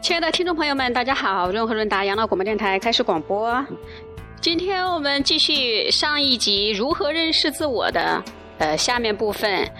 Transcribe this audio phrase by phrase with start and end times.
[0.00, 1.50] 亲爱的听众朋友们，大家好！
[1.50, 3.64] 润和润达养老广播电台开始广播。
[4.40, 8.22] 今天我们继续上一集如何认识自我的
[8.58, 9.70] 呃下面部分。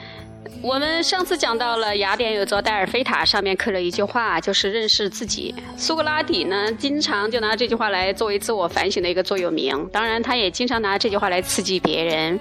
[0.63, 5.55] 我们上次讲到了雅典有座戴尔菲塔，上面刻了一句话，就是认识自己。
[5.79, 9.89] 苏格拉底呢，经常就拿这句话来作为自我反省的一个座右铭。
[9.91, 12.39] 当然，他也经常拿这句话来刺激别人。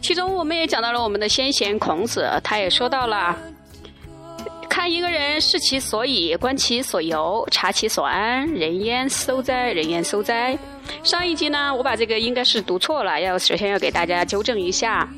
[0.00, 3.36] 其中，我们也讲到了我们的先贤孔子，他也说到了。
[4.82, 8.44] 看一个人，视其所以，观其所由，察其所安。
[8.52, 9.72] 人焉搜哉？
[9.72, 10.58] 人焉搜哉？
[11.04, 15.08] 上一集呢，我把这个应该是读错了，要首先要给大家纠正一下。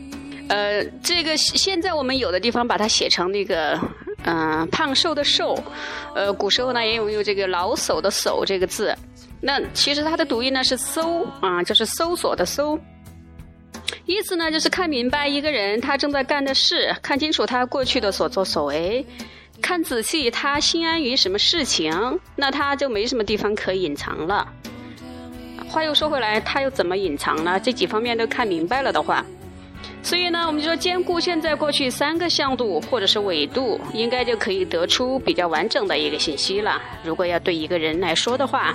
[0.51, 3.81] 呃，这个现在我们有的地方把它写成那个
[4.27, 5.59] 嗯胖瘦的瘦，
[6.15, 8.95] 呃，古时候呢也有用这个老叟的叟这个字。
[9.41, 12.79] 那其实它的读音呢是搜啊，就是搜索的搜。
[14.05, 19.03] 意思呢就是看明白一个人他正在干的事，看清楚他过去的所作所为。
[19.63, 24.47] 看仔细，他心安于什么事情，那他就没什么地方可隐藏了。
[25.69, 27.59] 话又说回来，他又怎么隐藏呢？
[27.59, 29.25] 这几方面都看明白了的话，
[30.03, 36.81] 所以呢，我们就说兼顾现在、过去三个向度或者是纬度，应该就可以得出比较完整的一个信息了。
[37.03, 38.75] 如果要对一个人来说的话，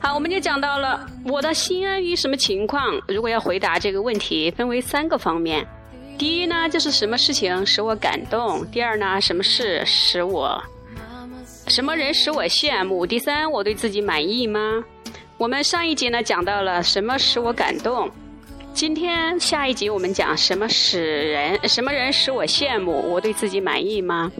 [0.00, 2.98] 好，我们就讲到了我的心安于什么情况。
[3.08, 5.66] 如果要回答这个问题，分为三个方面。
[6.18, 10.62] 第一呢，就是什么事情使我感动；第二呢，什么事使我，
[11.68, 14.82] 什么人使我羡慕；第三，我对自己满意吗？
[15.36, 18.10] 我们上一集呢讲到了什么使我感动，
[18.72, 24.32] 今天下一集我们讲什么使人，什么人使我羡慕，我对自己满意吗？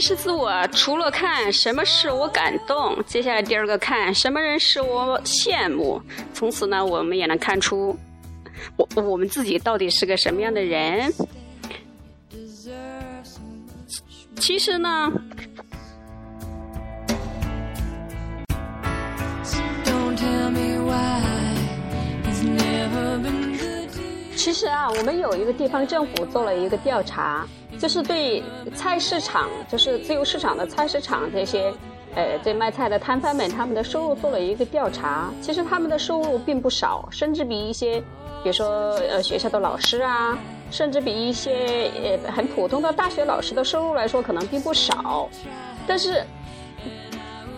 [0.00, 6.00] 是自我，除了看什么使我感动，接下来第二个看什么人使我羡慕。
[6.32, 7.96] 从此呢，我们也能看出
[8.76, 11.12] 我我们自己到底是个什么样的人。
[14.36, 15.12] 其实呢，
[24.38, 27.44] 其实啊，我们有一个地方政府做了一个调查。
[27.76, 28.42] 就是对
[28.74, 31.72] 菜市场，就是自由市场的菜市场这些，
[32.14, 35.28] 呃，这卖菜的摊贩们，他们的收入做了一个调查。
[35.42, 38.00] 其实他们的收入并不少，甚至比一些，
[38.42, 40.38] 比如说呃学校的老师啊，
[40.70, 41.90] 甚至比一些
[42.24, 45.28] 呃很普通的大学老师的收入来说，可能并不少。
[45.86, 46.24] 但是，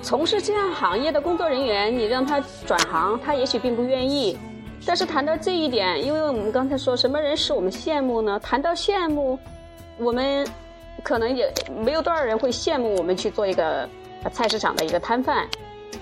[0.02, 4.38] 从事这样行业的工作人员，你让他转行，他也许并不愿意。
[4.86, 8.40] 但是谈到这一点，因为我们刚才说什么人使我们羡慕呢？
[8.40, 9.38] 谈到羡慕。
[9.98, 10.46] 我们
[11.02, 11.52] 可能也
[11.84, 13.86] 没有多少人会羡慕我们去做一个
[14.32, 15.46] 菜市场的一个摊贩，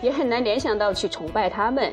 [0.01, 1.93] 也很难联想到去崇拜他们。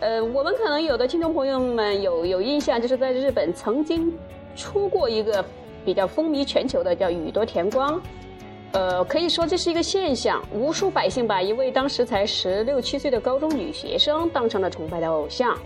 [0.00, 4.12] 呃，我们可能有的听众朋友们有有印象，就是在日本曾经
[4.56, 5.44] 出过一个
[5.84, 8.02] 比较风靡全球的叫宇多田光。
[8.72, 15.56] 呃，可以说这是一个现象，无数百姓把一位当时才十六七岁的高中女学生当成了崇拜的偶像。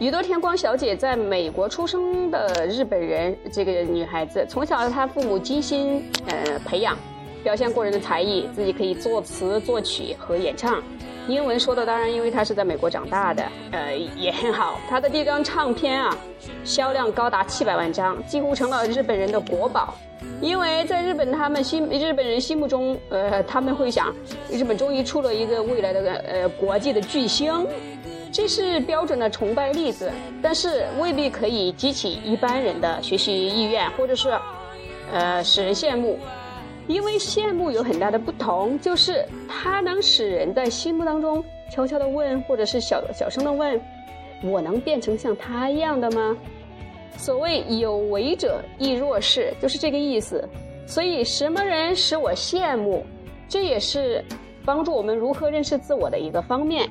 [0.00, 6.98] 宇多田光小姐在美国出生的日本人，这个女孩子从小她父母精心呃培养，
[7.44, 10.82] 表现过人的才艺，自己可以作词作曲和演唱，
[11.28, 14.80] 英文说的当然，因为她是在美国长大的，呃也很好。
[14.90, 16.16] 她的第一张唱片啊，
[16.64, 19.94] 销量高达七百万张，几乎成了日本人的国宝。
[20.40, 24.12] 因为在日本他们心日本人心目中，呃他们会想，
[24.50, 27.64] 日本终于出了一个未来的呃国际的巨星。
[28.34, 30.10] 这是标准的崇拜例子，
[30.42, 34.36] 但是未必可以激起一般人的学习意愿，或者是，
[35.12, 36.18] 呃，使人羡慕。
[36.88, 43.80] 因为羡慕有很大的不同，就是它能使人在心目当中悄悄的问，或者是小小声的问
[44.42, 46.36] ：“我能变成像他一样的吗？”
[47.16, 50.44] 所谓有为者亦若是，就是这个意思。
[50.88, 53.06] 所以，什么人使我羡慕？
[53.48, 54.24] 这也是
[54.64, 56.90] 帮助我们如何认识自我的一个方面。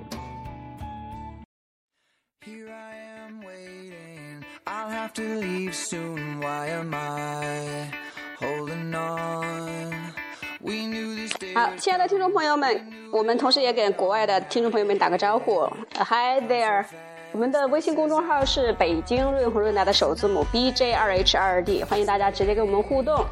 [11.53, 16.83] 好，亲爱的听众朋友们，我们同时也给国外的听众朋友们打个招呼，Hi there！
[17.31, 23.23] 我们的微信公众号是北京润和润达的首字母 B J 二 H 二 D，欢迎大家直接跟我们互动。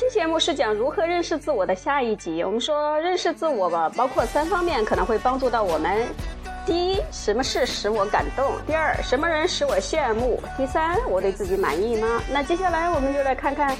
[0.00, 2.42] 期节目是讲如何认识自我的下一集。
[2.42, 6.08] 我们说认识自我吧，包括三方面可能会帮助到我们。
[6.64, 8.54] 第一，什么事使我感动？
[8.66, 10.42] 第二，什么人使我羡慕？
[10.56, 12.22] 第三，我对自己满意吗？
[12.32, 13.76] 那接下来我们就来看看，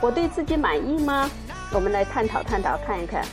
[0.00, 1.30] 我对自己满意吗？
[1.70, 3.24] 我们来探讨探讨，看一看。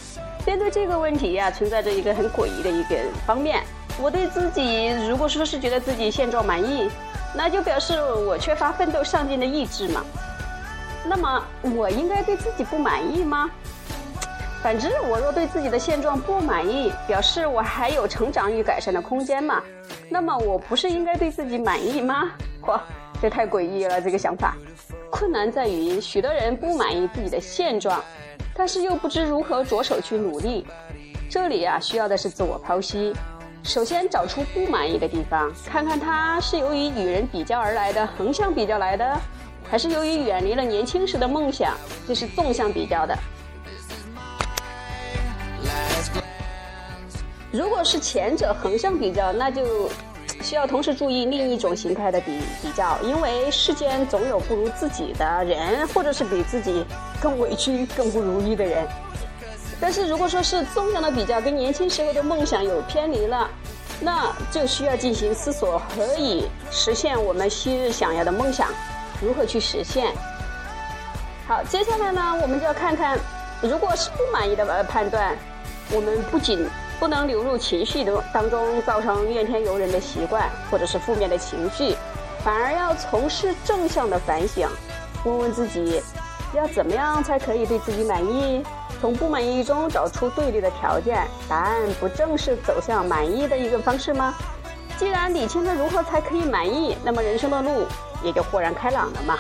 [0.45, 3.63] 面对这个问题呀，存在着一个很诡异的一个方面。
[3.99, 6.87] 我对自己，如果说是觉得自己现状满意，
[7.33, 10.05] 那就表示我缺乏奋斗上进的意志嘛。
[11.05, 11.43] 那么，
[11.75, 13.49] 我应该对自己不满意吗？
[14.63, 19.61] 反之，我若对自己的现状不满意，表示我还有成长与改善的空间嘛？
[20.07, 22.31] 那么我不是应该对自己满意吗？
[22.61, 22.79] 嚯，
[23.19, 23.99] 这太诡异了！
[23.99, 24.55] 这个想法，
[25.09, 27.99] 困难在于许多人不满意自己的现状，
[28.55, 30.67] 但是又不知如何着手去努力。
[31.27, 33.15] 这里啊，需要的是自我剖析。
[33.63, 39.19] 首先找出不满意的地方，看看它是由于与人比较而来的横向比较来的，
[39.71, 43.17] 还是由于远离了年轻时的梦想，这是纵向比较的。
[47.53, 49.89] 如果是前者横向比较，那就
[50.41, 56.85] 需要同时注意另一种形态的比比较，因为世间总有不如自己的人，或者是比自己
[57.21, 58.85] 更委屈、更不如意的人。
[59.79, 63.49] 但是如果说是纵向的比较，跟年轻时候的梦想有偏离了，
[64.01, 68.67] 那就需要进行思索，何以实现我们昔日想要的梦想？
[69.21, 70.11] 如何去实现？
[71.47, 73.19] 好，接下来呢，我们就要看看，
[73.61, 75.37] 如果是不满意的判断，
[75.91, 76.67] 我们不仅
[76.99, 81.95] 不能流入情绪的当中，造成怨天尤人的习惯，或者是负面的情绪，
[82.43, 84.67] 反而要从事正向的反省，
[85.23, 86.01] 问问自己，
[86.53, 88.63] 要怎么样才可以对自己满意？
[88.99, 94.33] 从不满意中找出对立的条件，答案不正是走向满意的一个方式吗？
[95.01, 97.87] 既然理清了如何才可以满意，那么人生的路
[98.23, 99.35] 也就豁然开朗了嘛。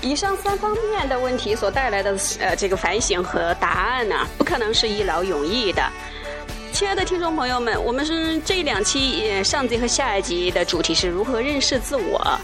[0.00, 5.82] 以上三方面的问题所带来的呃这个反省和答案呢，不可能是一劳永逸的。
[6.72, 12.40] 亲爱的听众朋友们，我们是这两期上集和下一集的主题是如何认识自我。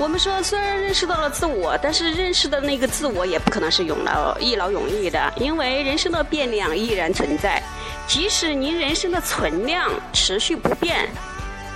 [0.00, 7.62] 我们说，虽然认识到了自我，但是认识的那个自我也不可能是永劳一劳永逸的，因为人生的变量依然存在。
[8.06, 11.06] 即使您人生的存量持续不变，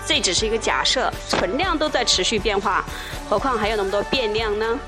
[0.07, 2.83] 这只是一个假设，存量都在持续变化，
[3.29, 4.81] 何况还有那么多变量呢？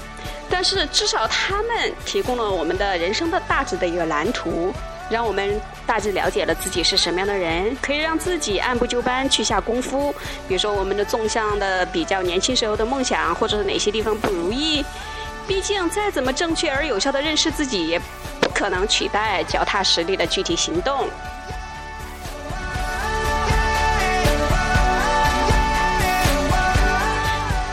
[0.48, 4.72] 但是至少他们提供了我们的人生的大致的一个蓝图。
[5.08, 10.12] 让我们大致了解了自己是什么样的人，可以让自己按部就班去下功夫。
[10.48, 14.84] 比如说，我们的纵向的比较年轻时候的梦想，或者是哪些地方不如意。
[15.46, 18.00] 毕竟，再怎么正确而有效的认识自己，也
[18.40, 21.08] 不可能取代脚踏实地的具体行动。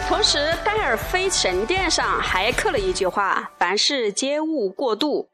[0.08, 5.28] 同时，戴尔菲神殿上还刻了一句话：“凡事皆勿过度。”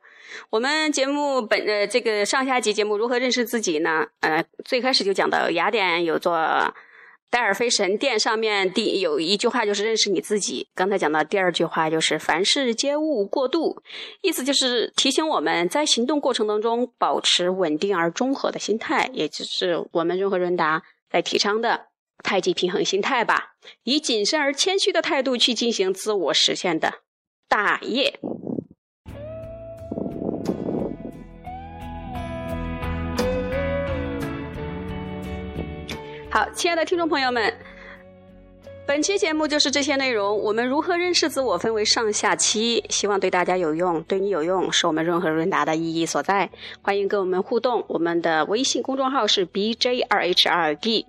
[0.50, 4.06] 我们节目本呃这个上下集节目如何认识自己呢？
[4.22, 6.38] 呃，最开始就讲到雅典有座
[7.32, 10.68] 戴尔菲神殿，上面第有一句话就是认识你自己。
[10.74, 13.84] 刚才讲到第二句话就是凡事皆勿过度，
[14.22, 20.82] 意思就是提醒我们在行动过程当中保持稳定而中和的心态，也就是我们润和润达
[21.12, 21.88] 在提倡的
[22.24, 23.54] 太极平衡心态吧，
[23.84, 26.96] 以谨慎而谦虚的态度去进行自我实现的
[27.48, 28.20] 大业。
[36.40, 37.54] 好，亲爱的听众朋友们，
[38.88, 40.42] 本期节目就是这些内容。
[40.42, 46.50] 我们如何认识自我，分为上下期，希望对大家有用，对你有用，是我们润和润达的意义所在。
[46.82, 51.08] 欢迎跟我们互动，我们的微信公众号是 b j 二 h 二 d，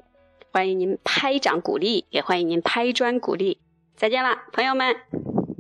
[0.50, 3.58] 欢迎您拍掌鼓励，也欢迎您拍砖鼓励。
[3.94, 4.96] 再见了，朋友们。